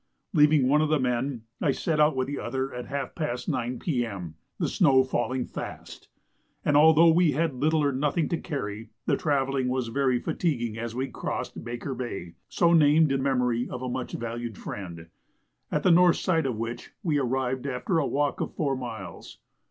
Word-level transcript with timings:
Leaving 0.33 0.67
one 0.67 0.81
of 0.81 0.89
the 0.89 0.99
men, 0.99 1.43
I 1.61 1.69
set 1.69 1.99
out 1.99 2.15
with 2.15 2.25
the 2.25 2.39
other 2.39 2.73
at 2.73 2.87
half 2.87 3.13
past 3.13 3.47
9 3.47 3.77
P.M., 3.77 4.33
the 4.57 4.67
snow 4.67 5.03
falling 5.03 5.45
fast; 5.45 6.09
and 6.65 6.75
although 6.75 7.09
we 7.11 7.33
had 7.33 7.53
little 7.53 7.83
or 7.83 7.91
nothing 7.91 8.27
to 8.29 8.39
carry, 8.41 8.89
the 9.05 9.15
travelling 9.15 9.67
was 9.67 9.89
very 9.89 10.17
fatiguing 10.19 10.75
as 10.75 10.95
we 10.95 11.07
crossed 11.09 11.63
Baker 11.63 11.93
Bay 11.93 12.33
so 12.49 12.73
named 12.73 13.11
in 13.11 13.21
memory 13.21 13.69
of 13.69 13.83
a 13.83 13.89
much 13.89 14.13
valued 14.13 14.57
friend 14.57 15.05
at 15.71 15.83
the 15.83 15.91
north 15.91 16.17
side 16.17 16.47
of 16.47 16.57
which 16.57 16.93
we 17.03 17.19
arrived 17.19 17.67
after 17.67 17.99
a 17.99 18.07
walk 18.07 18.41
of 18.41 18.55
four 18.55 18.75
miles. 18.75 19.37